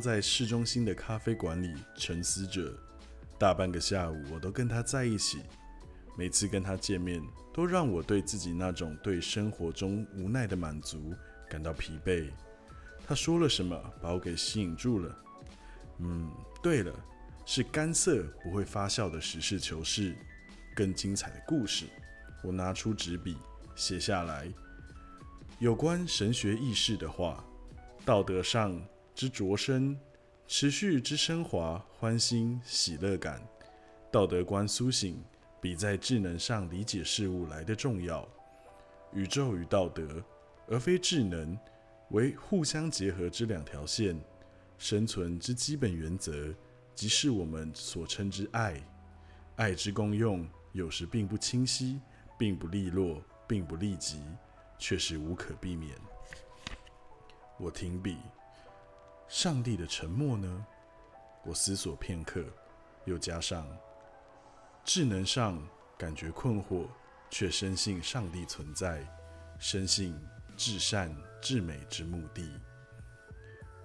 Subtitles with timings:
[0.00, 2.72] 在市中心的咖啡馆里沉思着，
[3.38, 5.42] 大半个下午我都跟他在一起。
[6.16, 7.22] 每次跟他见面，
[7.54, 11.14] 都让我对自己那种对生活中无奈的满足
[11.48, 12.30] 感到疲惫。
[13.06, 15.16] 他说了什么，把我给吸引住了？
[15.98, 16.30] 嗯，
[16.62, 16.92] 对了，
[17.46, 20.14] 是干涩不会发酵的实事求是，
[20.74, 21.86] 更精彩的故事。
[22.42, 23.36] 我拿出纸笔
[23.74, 24.48] 写下来，
[25.58, 27.44] 有关神学意识的话。
[28.04, 28.80] 道德上
[29.20, 29.94] 之着身，
[30.46, 33.38] 持续之升华，欢欣喜乐感；
[34.10, 35.22] 道德观苏醒，
[35.60, 38.26] 比在智能上理解事物来的重要。
[39.12, 40.24] 宇宙与道德，
[40.68, 41.54] 而非智能，
[42.12, 44.18] 为互相结合之两条线。
[44.78, 46.54] 生存之基本原则，
[46.94, 48.82] 即是我们所称之爱。
[49.56, 52.00] 爱之功用，有时并不清晰，
[52.38, 54.22] 并不利落，并不立即，
[54.78, 55.94] 却是无可避免。
[57.58, 58.16] 我停笔。
[59.30, 60.66] 上帝的沉默呢？
[61.44, 62.44] 我思索片刻，
[63.04, 63.64] 又加上：
[64.84, 65.64] 智能上
[65.96, 66.88] 感觉困惑，
[67.30, 69.06] 却深信上帝存在，
[69.56, 70.18] 深信
[70.56, 72.50] 至善至美之目的。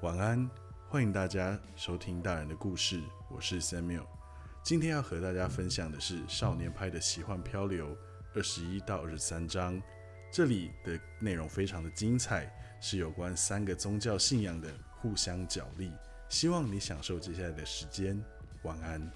[0.01, 0.49] 晚安，
[0.89, 2.99] 欢迎大家收听大人的故事，
[3.29, 4.07] 我是 Samuel。
[4.63, 7.95] 今天要和大家分享的是少年派的奇幻漂流
[8.33, 9.79] 二十一到二十三章，
[10.31, 12.51] 这里的内容非常的精彩。
[12.81, 14.71] 是有关三个宗教信仰的
[15.05, 15.91] 互相角力，
[16.29, 18.19] 希望你享受接下来的时间。
[18.63, 19.11] 晚安。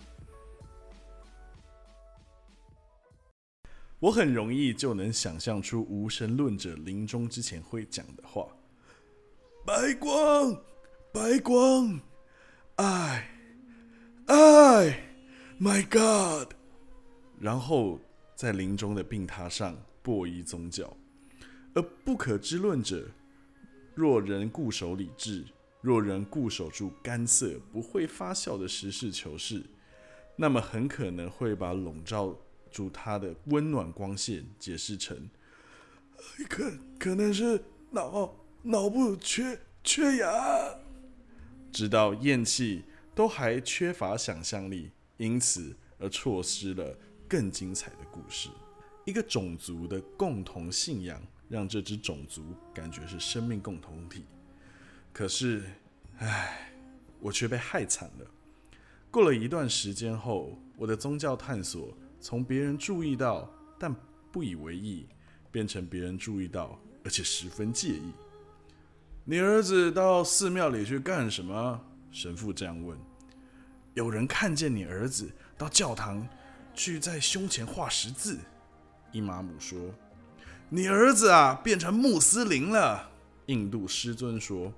[3.97, 8.45] 我很容易就能想象出无神论者临终之前会讲的话：
[9.65, 10.61] 白光，
[11.11, 11.99] 白光，
[12.75, 13.27] 爱，
[14.27, 15.09] 爱
[15.59, 16.53] ，My God。
[17.39, 17.99] 然后
[18.35, 20.95] 在临终的病榻上皈依宗教，
[21.73, 23.09] 而不可知论者。
[23.95, 25.43] 若人固守理智，
[25.81, 29.63] 若人固守住干涩不会发酵的实事求是，
[30.35, 32.35] 那么很可能会把笼罩
[32.71, 35.29] 住它的温暖光线解释成，
[36.49, 40.79] 可可能是脑脑部缺缺氧，
[41.71, 42.83] 直到咽气
[43.15, 46.97] 都还缺乏想象力，因此而错失了
[47.27, 48.49] 更精彩的故事。
[49.05, 51.21] 一个种族的共同信仰。
[51.49, 54.23] 让这支种族感觉是生命共同体，
[55.19, 55.63] 可是，
[56.19, 56.71] 唉，
[57.19, 58.25] 我却被害惨了。
[59.11, 63.93] 过了一段时间后，我的宗教探索从别人注意到但
[64.31, 65.09] 不以为意，
[65.51, 68.13] 变成别人注意到而且十分介意。
[69.25, 71.81] 你儿子到寺庙里去干什么？
[72.13, 72.97] 神父这样问。
[73.95, 76.25] 有人看见你儿子到教堂
[76.73, 78.39] 去，在胸前画十字。
[79.11, 79.77] 伊玛姆说。
[80.69, 83.11] 你儿子啊，变成穆斯林了。
[83.47, 84.71] 印度师尊说：“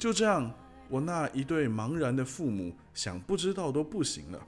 [0.00, 0.50] 就这样，
[0.88, 4.42] 我那一对茫然的父母想不知道都不行了。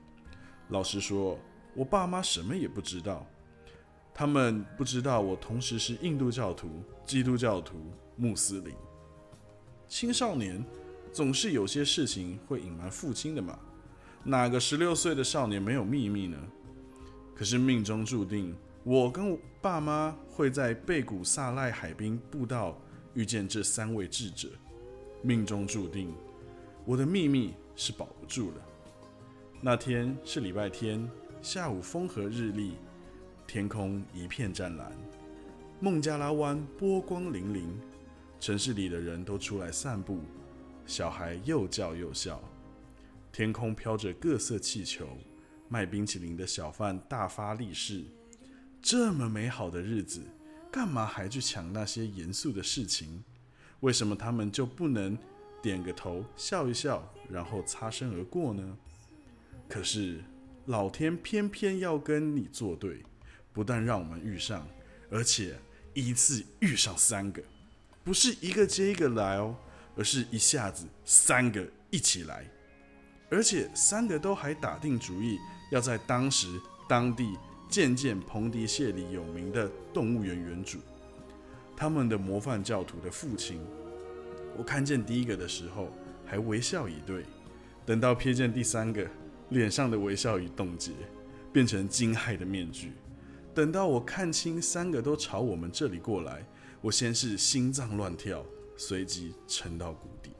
[0.70, 1.38] 老实说，
[1.74, 3.26] 我爸妈什么也不知道。
[4.14, 8.74] 他们不知道我同时是印度教徒、基督教徒、穆斯林。
[9.86, 10.64] 青少年
[11.12, 13.58] 总是有些事情会隐瞒父亲的嘛？
[14.24, 16.38] 哪个十六岁的少年没有秘密呢？
[17.34, 22.76] 可是命中注定。”我跟我爸妈会在贝古萨赖海滨步道
[23.14, 24.48] 遇见这三位智者，
[25.22, 26.12] 命中注定，
[26.84, 28.56] 我的秘密是保不住了。
[29.60, 31.08] 那天是礼拜天
[31.40, 32.72] 下午，风和日丽，
[33.46, 34.92] 天空一片湛蓝，
[35.78, 37.68] 孟加拉湾波光粼粼，
[38.40, 40.18] 城市里的人都出来散步，
[40.86, 42.42] 小孩又叫又笑，
[43.30, 45.06] 天空飘着各色气球，
[45.68, 48.04] 卖冰淇淋的小贩大发利市。
[48.80, 50.22] 这么美好的日子，
[50.72, 53.22] 干嘛还去抢那些严肃的事情？
[53.82, 55.16] 为什么他们就不能
[55.60, 58.76] 点个头、笑一笑，然后擦身而过呢？
[59.68, 60.22] 可是
[60.66, 63.02] 老天偏偏要跟你作对，
[63.52, 64.66] 不但让我们遇上，
[65.10, 65.56] 而且
[65.94, 67.42] 一次遇上三个，
[68.02, 69.54] 不是一个接一个来哦，
[69.96, 72.44] 而是一下子三个一起来，
[73.30, 75.38] 而且三个都还打定主意
[75.70, 77.36] 要在当时当地。
[77.68, 80.78] 见见蓬迪谢里有名的动物园园主，
[81.82, 83.60] 他们的模范教徒的父亲。
[84.56, 85.88] 我看见第一个的时候
[86.24, 87.24] 还微笑以对，
[87.84, 89.04] 等到瞥见第三个，
[89.48, 90.92] 脸上的微笑已冻结，
[91.52, 92.92] 变成惊骇的面具。
[93.52, 96.46] 等到我看清三个都朝我们这里过来，
[96.80, 98.46] 我先是心脏乱跳，
[98.76, 100.30] 随即沉到谷底。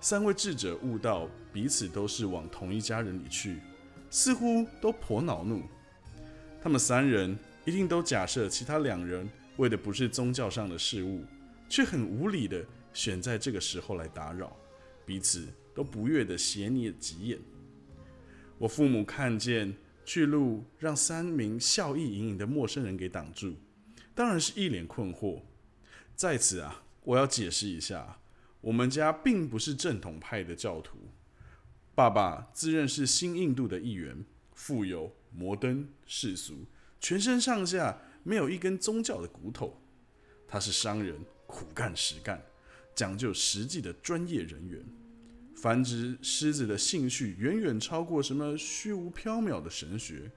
[0.00, 3.60] 三位智者悟道，彼此都是往同一家人里去，
[4.10, 5.62] 似乎都颇恼怒。
[6.60, 11.24] 他们三人一定都假设其他两人为的不是宗教上的事物，
[11.68, 14.56] 却很无理的选在这个时候来打扰，
[15.04, 17.38] 彼此都不悦的斜睨几眼。
[18.56, 19.74] 我父母看见
[20.04, 23.54] 去路让三名笑意盈盈的陌生人给挡住，
[24.14, 25.42] 当然是一脸困惑。
[26.16, 28.18] 在此啊，我要解释一下，
[28.60, 30.98] 我们家并不是正统派的教徒。
[31.94, 36.64] 爸爸自认是新印度的一员，富有、摩登、世俗，
[37.00, 39.74] 全身上下没有一根宗教的骨头。
[40.46, 42.44] 他是商人，苦干实干，
[42.94, 44.84] 讲究实际的专业人员。
[45.56, 50.30] 繁殖狮子的兴趣远远超过什么虚无缥缈的神学。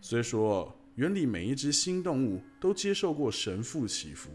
[0.00, 4.30] 虽说园里每一只新动物都接受过神父祈福，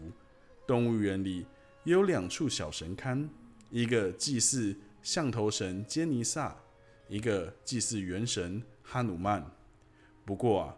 [0.66, 1.46] 动物园里
[1.84, 3.26] 也有两处小神龛，
[3.70, 6.54] 一个祭祀象头神杰尼萨，
[7.08, 9.50] 一个祭祀元神哈努曼。
[10.26, 10.76] 不过啊，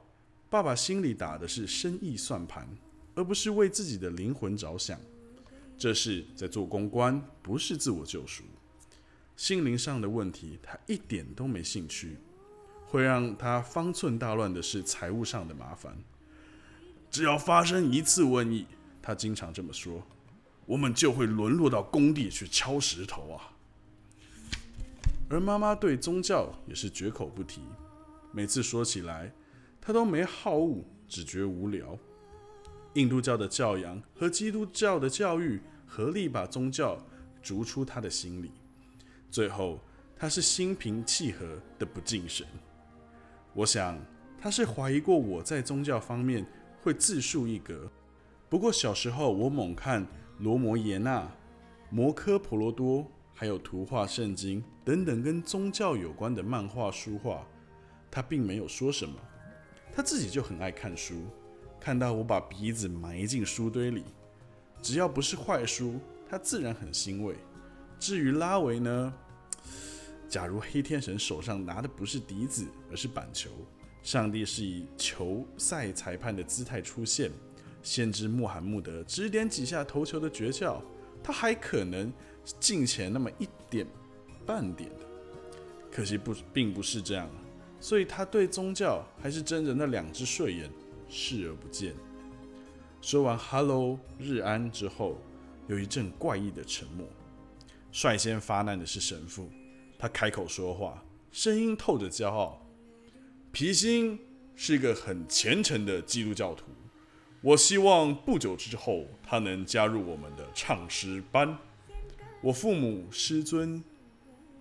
[0.52, 2.68] 爸爸心里打的是生意算盘，
[3.14, 5.00] 而不是为自己的灵魂着想。
[5.78, 8.44] 这是在做公关，不是自我救赎。
[9.34, 12.18] 心灵上的问题，他一点都没兴趣。
[12.86, 15.96] 会让他方寸大乱的是财务上的麻烦。
[17.10, 18.66] 只要发生一次瘟疫，
[19.00, 20.02] 他经常这么说，
[20.66, 23.56] 我们就会沦落到工地去敲石头啊。
[25.30, 27.62] 而妈妈对宗教也是绝口不提，
[28.32, 29.32] 每次说起来，
[29.84, 31.98] 他都没好恶，只觉无聊。
[32.94, 36.96] 印度教的教养和基督教的教育合力把宗教
[37.42, 38.52] 逐出他的心里。
[39.28, 39.80] 最后，
[40.16, 42.46] 他是心平气和的不敬神。
[43.54, 43.98] 我想
[44.38, 46.46] 他是怀疑过我在宗教方面
[46.80, 47.90] 会自树一格。
[48.48, 50.06] 不过小时候我猛看
[50.38, 51.28] 罗摩耶那、
[51.90, 57.44] 摩诃婆罗多，还有图画圣经等等跟宗教有关的漫画书画，
[58.10, 59.14] 他并没有说什么。
[59.94, 61.24] 他自己就很爱看书，
[61.80, 64.04] 看到我把鼻子埋进书堆里，
[64.80, 67.36] 只要不是坏书，他自然很欣慰。
[67.98, 69.14] 至于拉维呢？
[70.28, 73.50] 假如黑天神手上拿的不是笛子，而是板球，
[74.02, 77.30] 上帝是以球赛裁判的姿态出现，
[77.82, 80.80] 先知穆罕默德指点几下投球的诀窍，
[81.22, 82.10] 他还可能
[82.58, 83.86] 进前那么一点
[84.46, 85.06] 半点的。
[85.90, 87.28] 可惜不，并不是这样，
[87.82, 90.70] 所以他对宗教还是睁着那两只睡眼，
[91.08, 91.92] 视而不见。
[93.00, 95.18] 说完 “hello” 日安之后，
[95.66, 97.04] 有一阵怪异的沉默。
[97.90, 99.50] 率先发难的是神父，
[99.98, 101.02] 他开口说话，
[101.32, 102.64] 声音透着骄傲。
[103.50, 104.16] 皮心
[104.54, 106.66] 是一个很虔诚的基督教徒，
[107.40, 111.58] 我希望不久之后他能加入我们的唱诗班。
[112.40, 113.82] 我父母、师尊、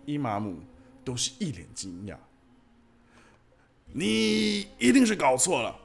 [0.06, 0.60] 伊玛姆
[1.06, 2.18] 都是一脸惊讶。
[3.94, 5.76] 你一定是搞错了，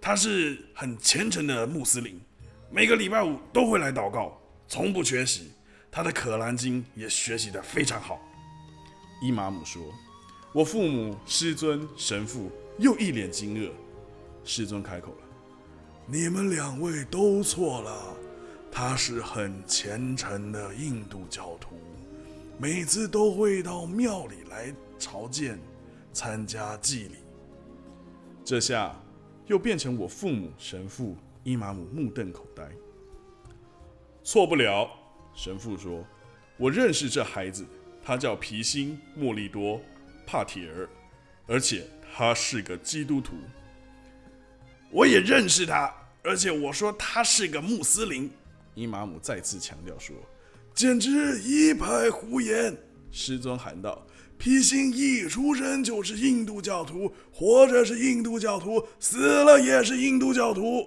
[0.00, 2.20] 他是很虔诚的穆斯林，
[2.70, 4.38] 每个礼拜五都会来祷告，
[4.68, 5.50] 从不缺席。
[5.90, 8.20] 他的《可兰经》也学习的非常好。
[9.22, 9.82] 伊玛姆说
[10.52, 13.70] ：“我父母、师尊、神父又一脸惊愕。”
[14.44, 15.18] 师尊开口了
[16.04, 18.14] ：“你们两位都错了，
[18.70, 21.80] 他是很虔诚的印度教徒，
[22.58, 25.58] 每次都会到庙里来朝见、
[26.12, 27.16] 参加祭礼。”
[28.46, 28.94] 这下
[29.48, 32.70] 又变成我父母、神父、伊玛姆目瞪口呆。
[34.22, 34.88] 错不了。
[35.34, 36.06] 神父说
[36.56, 37.66] ：“我认识这孩子，
[38.04, 39.80] 他叫皮辛莫利多
[40.24, 40.88] 帕铁尔，
[41.48, 43.34] 而且他是个基督徒。
[44.92, 48.30] 我也认识他，而且我说他是个穆斯林。”
[48.76, 50.14] 伊玛姆再次强调说
[50.72, 52.78] ：“简直一派胡言！”
[53.10, 54.05] 师尊喊道
[54.38, 60.86] ：“皮辛一出生就是印度教徒，活着是印度教徒，死了也是印度教徒。”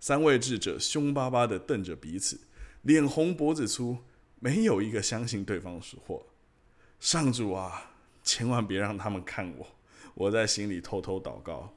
[0.00, 2.40] 三位智者凶巴巴地瞪着彼此。
[2.82, 3.98] 脸红脖子粗，
[4.38, 6.16] 没有一个相信对方说话。
[6.98, 7.92] 上主啊，
[8.24, 9.66] 千万别让他们看我！
[10.14, 11.74] 我在心里偷偷祷告，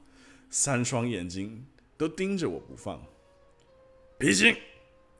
[0.48, 1.66] 三双眼睛
[1.98, 3.02] 都盯着我不放。
[4.16, 4.56] 皮星，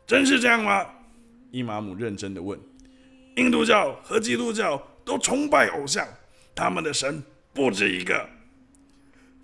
[0.06, 0.86] 真是这样吗？
[1.50, 2.58] 伊玛姆认真的问。
[3.36, 6.06] 印度教和基督教都崇拜偶像，
[6.54, 8.28] 他们的神不止一个。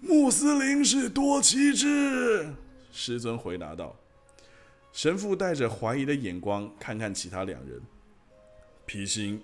[0.00, 2.54] 穆斯林是多旗帜，
[2.90, 3.94] 师尊回答道。
[4.92, 7.80] 神父带着怀疑的眼光看看其他两人。
[8.86, 9.40] 皮心，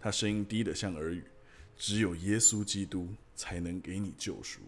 [0.00, 1.22] 他声音低得像耳语
[1.76, 4.60] ：“只有耶稣基督才能给你救赎。”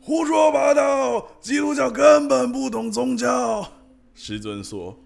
[0.00, 1.30] 胡说八道！
[1.40, 3.70] 基督教根本不懂宗教。
[4.14, 4.98] 师尊说：“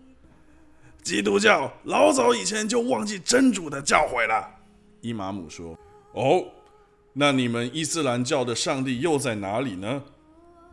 [1.02, 4.61] 基督教老早以前就忘记真主的教诲了。”
[5.02, 5.78] 伊玛姆说
[6.14, 6.47] ：“哦，
[7.12, 10.02] 那你们伊斯兰教的上帝又在哪里呢？”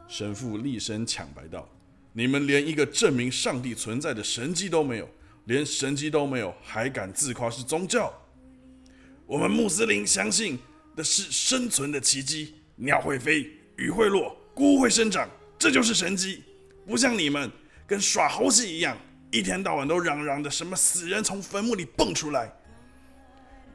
[0.08, 1.68] 神父厉声抢白道。
[2.14, 5.10] 你们连一个证明上帝存在的神迹都没有，
[5.46, 8.12] 连神迹都没有，还敢自夸是宗教？
[9.26, 10.58] 我们穆斯林相信
[10.96, 16.44] 的是生存的奇迹，鸟会飞，雨会落，菇会生长，这就是神迹。
[16.88, 17.50] 不像你们
[17.86, 18.98] 跟耍猴戏一样，
[19.32, 22.52] 一天到晚都嚷嚷的什么死人从坟墓里蹦出来。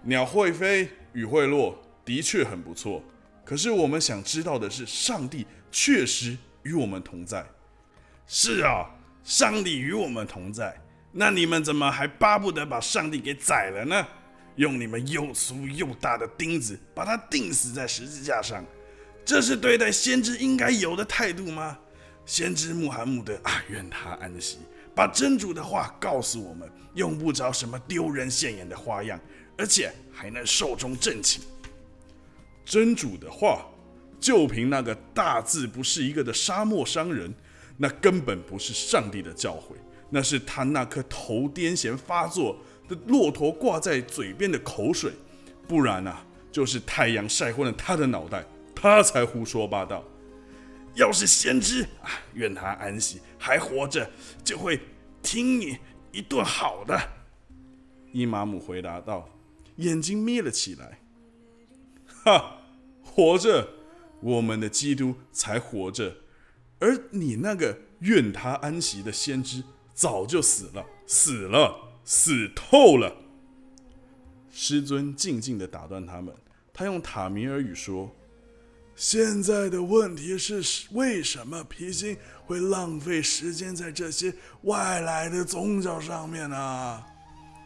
[0.07, 3.03] 鸟会飞，雨会落，的确很不错。
[3.45, 7.45] 可是我们想知道的是，上帝确实与我们同在。
[8.27, 8.91] 是啊，
[9.23, 10.79] 上帝与我们同在。
[11.11, 14.07] 那你们怎么还巴不得把上帝给宰了呢？
[14.57, 18.65] 用你们又粗又大的钉子把他钉死在十字架上，
[19.25, 21.79] 这是对待先知应该有的态度吗？
[22.27, 24.59] 先知穆罕默德啊，愿他安息，
[24.95, 29.19] 把真主的话告诉我们，用不着什么丢人现眼的花样，
[29.57, 31.43] 而且还能寿终正寝。
[32.65, 33.67] 真主的话，
[34.19, 37.35] 就凭那个大字不是一个的沙漠商人，
[37.77, 39.75] 那根本不是上帝的教诲，
[40.11, 42.57] 那是他那颗头癫痫发作。
[42.87, 45.11] 的骆驼挂在嘴边的口水，
[45.67, 48.45] 不然啊，就是太阳晒昏了他的脑袋，
[48.77, 50.05] 他才胡说八道。
[50.95, 54.07] 要是先知啊，愿他安息，还活着，
[54.45, 54.79] 就会
[55.23, 55.79] 听你
[56.13, 57.01] 一顿好的。
[58.13, 59.27] 伊玛姆回答道，
[59.77, 61.01] 眼睛眯了起来。
[62.25, 62.59] 哈，
[63.03, 63.69] 活着，
[64.21, 66.17] 我们的基督才活着，
[66.79, 69.63] 而你那个愿他安息的先知
[69.95, 71.91] 早就死了，死了。
[72.07, 73.17] 死透了！
[74.53, 76.35] 师尊静静的打断他们，
[76.71, 78.15] 他用塔米尔语说
[78.95, 80.63] ：“现在的问题是，
[80.93, 87.03] 为什么皮心会浪费时间在这些外来的宗教上面呢？”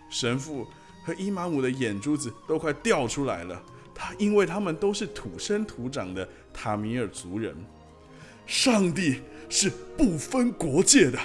[0.09, 0.65] 神父
[1.09, 3.63] 和伊玛姆的眼珠子都快掉出来了。
[3.95, 7.57] 他因为他们都是土生土长的塔米尔族人，
[8.47, 11.19] 上帝是不分国界的。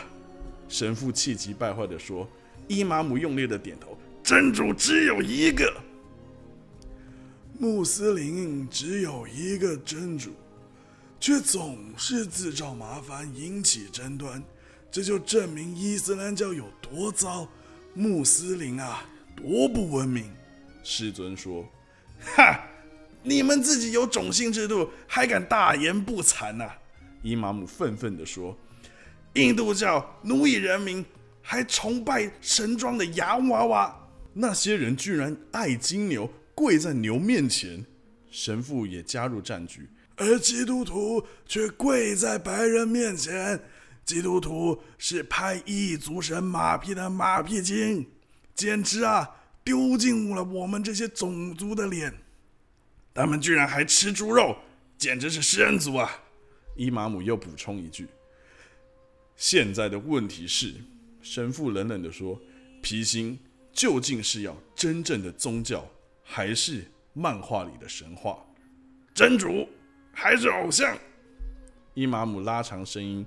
[0.70, 2.26] 神父气急败坏的说。
[2.70, 5.70] 伊玛姆用力的点头，真主只有一个，
[7.60, 10.32] 穆斯林只有一个真主，
[11.20, 14.42] 却总是自找麻烦，引起争端，
[14.90, 17.46] 这就证明伊斯兰教有多糟，
[17.94, 19.04] 穆斯林啊，
[19.36, 20.32] 多不文明。
[20.84, 21.66] 师尊说
[22.36, 22.60] ：“哈，
[23.22, 26.70] 你们自己有种姓制度，还敢大言不惭呐？”
[27.22, 28.58] 伊玛姆愤愤地说
[29.36, 31.06] ：“印度教奴役人民。”
[31.46, 37.86] 还崇拜神装的洋娃娃，那些人居然爱金牛，跪在牛面前。
[38.32, 43.60] 神父也加入战局，而基督徒却跪在白人面前。
[44.06, 48.08] 基督徒是拍异族神马屁的马屁精，
[48.56, 49.30] 简直啊，
[49.64, 52.14] 丢尽了我们这些种族的脸。
[53.14, 54.58] 他们居然还吃猪肉，
[54.98, 56.24] 简直是食人族啊！
[56.76, 58.08] 伊玛姆又补充一句：
[59.36, 60.74] 现在的问题是。
[61.22, 62.38] 神父冷冷地说
[62.84, 63.40] ：“皮星
[63.72, 65.90] 究竟是要真正的宗教，
[66.22, 66.84] 还是
[67.14, 68.46] 漫画里的神话？
[69.14, 69.70] 真主
[70.12, 70.98] 还是偶像？”
[71.96, 73.26] 伊玛姆拉长声音，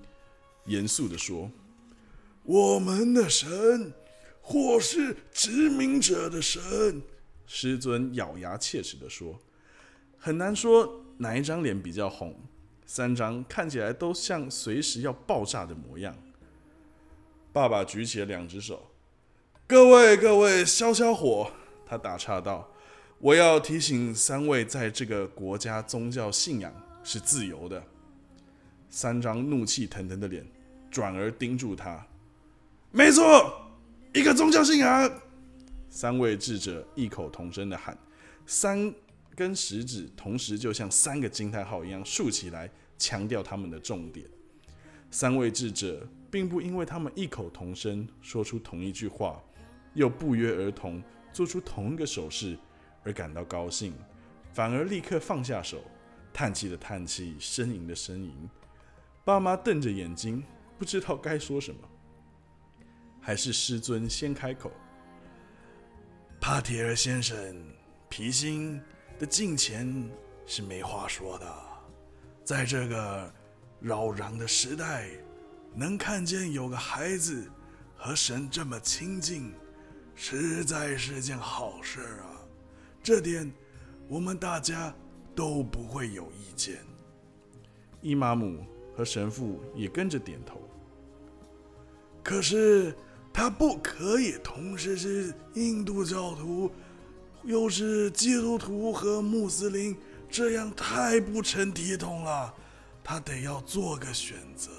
[0.66, 1.50] 严肃地说
[2.44, 3.94] ：“我们的神，
[4.48, 7.02] 或是殖民者的神。”
[7.48, 9.40] 师尊咬牙切齿地说
[10.16, 12.32] ：“很难说哪一张脸比较红，
[12.86, 16.16] 三张看起来都像随时要爆炸的模样。”
[17.52, 18.90] 爸爸举起了两只手，
[19.66, 21.50] 各位各位，消消火！
[21.84, 22.70] 他打岔道
[23.18, 26.72] ：“我要提醒三位，在这个国家，宗教信仰
[27.02, 27.82] 是自由的。”
[28.88, 30.46] 三张怒气腾腾的脸
[30.90, 32.06] 转而盯住他。
[32.92, 33.65] 没错，
[34.16, 35.12] 一个宗教信仰。
[35.90, 37.96] 三位智者异口同声的喊，
[38.46, 38.90] 三
[39.34, 44.26] 根食指同时就像三个惊叹号一样竖起来，强调他们的重点。
[45.10, 46.08] 三位智者。
[46.28, 49.40] 并不因为他们异口同声说出同一句话，
[49.94, 52.58] 又不约而同做出同一个手势
[53.04, 53.94] 而感到高兴，
[54.52, 55.82] 反而立刻放下手，
[56.34, 58.34] 叹气的叹气，呻吟的呻吟。
[59.24, 60.42] 爸妈瞪着眼睛，
[60.76, 61.80] 不知道该说什么。
[63.26, 64.70] 还是师尊先开口
[66.40, 67.36] ：“帕提尔先生，
[68.08, 68.80] 皮心
[69.18, 70.08] 的近前
[70.46, 71.52] 是没话说的，
[72.44, 73.34] 在这个
[73.80, 75.10] 扰攘的时代。”
[75.74, 77.50] 能看见有个孩子
[77.98, 79.52] 和神这么亲近，
[80.14, 82.40] 实在是件好事啊！
[83.02, 83.52] 这点
[84.08, 84.94] 我们大家
[85.34, 86.78] 都不会有意见。
[88.00, 88.64] 伊玛姆
[88.96, 90.62] 和神父也跟着点头。
[92.22, 92.96] 可是
[93.36, 96.72] 他不可以同时是印度教徒，
[97.44, 99.94] 又是基督徒和穆斯林，
[100.26, 102.54] 这样太不成体统了。
[103.04, 104.70] 他得要做个选择。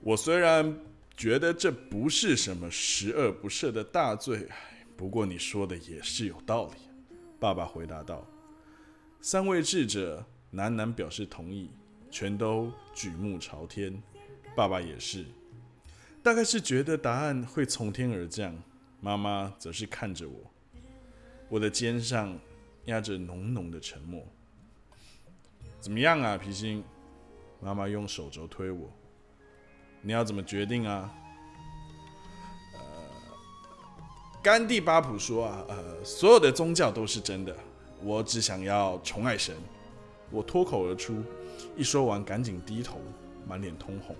[0.00, 0.74] 我虽然
[1.14, 4.48] 觉得这不是什么十恶不赦的大罪。
[4.96, 6.80] 不过你说的也是有道理。”
[7.38, 8.26] 爸爸回答道。
[9.20, 11.70] 三位智者喃喃表示同意，
[12.10, 14.02] 全都举目朝天。
[14.56, 15.26] 爸爸也是，
[16.22, 18.54] 大概是觉得答案会从天而降。
[19.00, 20.38] 妈妈则是看着我，
[21.48, 22.38] 我的肩上
[22.84, 24.22] 压着浓浓的沉默。
[25.80, 26.84] 怎么样啊，皮心？
[27.60, 28.92] 妈妈用手肘推我。
[30.02, 31.10] 你要怎么决定啊？
[32.74, 32.80] 呃，
[34.42, 37.56] 甘地巴普说啊，呃，所有的宗教都是真的。
[38.02, 39.56] 我只想要宠爱神。
[40.30, 41.22] 我脱口而出，
[41.74, 43.00] 一说完赶紧低头，
[43.48, 44.14] 满脸通红。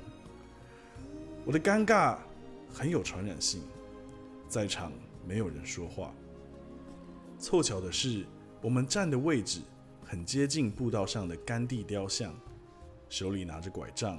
[1.47, 2.18] 我的尴尬
[2.73, 3.62] 很有传染性，
[4.47, 4.92] 在场
[5.26, 6.12] 没有人说话。
[7.38, 8.26] 凑巧的是，
[8.61, 9.62] 我们站的位置
[10.04, 12.35] 很接近步道上的甘地雕像，
[13.09, 14.18] 手里拿着拐杖，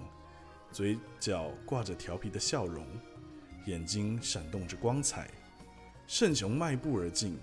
[0.72, 2.84] 嘴角挂着调皮的笑容，
[3.68, 5.30] 眼睛闪动着光彩。
[6.08, 7.38] 圣雄迈步而进，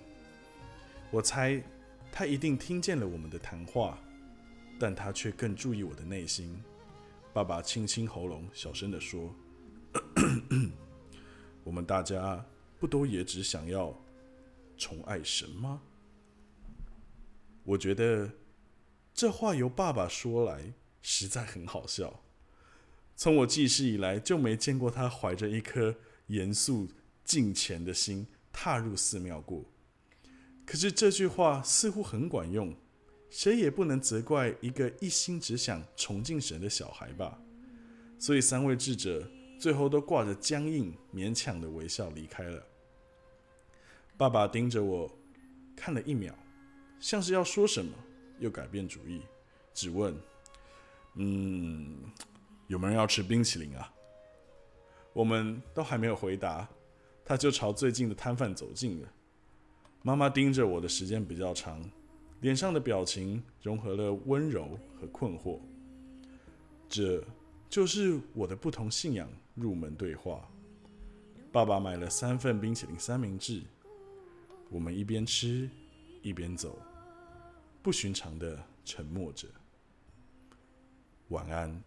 [1.11, 1.63] 我猜
[2.11, 3.97] 他一定听见了我们的谈话，
[4.79, 6.61] 但他却更注意我的内心。
[7.33, 9.33] 爸爸清清喉咙，小声地说。
[11.65, 12.45] 我们大家
[12.79, 13.95] 不都也只想要
[14.77, 15.83] 宠爱神吗？
[17.65, 18.31] 我觉得
[19.13, 22.23] 这话由爸爸说来实在很好笑。
[23.15, 25.95] 从我记事以来，就没见过他怀着一颗
[26.29, 26.89] 严肃
[27.25, 29.65] 敬虔的心踏入寺庙过。
[30.65, 32.75] 可是这句话似乎很管用，
[33.29, 37.43] 谁也不能责怪一个一心只想崇敬神的小孩吧。
[38.19, 39.31] 所以三位智者。
[39.59, 42.65] 最后都挂着僵硬、勉强的微笑离开了。
[44.17, 45.11] 爸爸盯着我
[45.75, 46.33] 看了一秒，
[47.01, 47.93] 像是要说什么，
[48.39, 49.23] 又改变主意，
[49.75, 50.17] 只问
[51.15, 51.99] ：“嗯，
[52.69, 53.93] 有没有人要吃冰淇淋啊？”
[55.13, 56.69] 我们都还没有回答，
[57.25, 59.09] 他就朝最近的摊贩走近了。
[60.03, 61.83] 妈妈盯着我的时间比较长，
[62.43, 65.59] 脸上的表情融合了温柔和困惑。
[66.89, 67.25] 这。
[67.71, 70.49] 就是我的不同信仰入门对话。
[71.51, 73.63] 爸爸买了三份冰淇淋三明治，
[74.71, 75.69] 我们一边吃
[76.23, 76.79] 一边走，
[77.83, 79.49] 不寻常的沉默着。
[81.29, 81.83] 晚安。